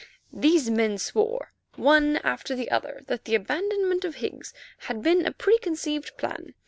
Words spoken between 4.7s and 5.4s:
had been a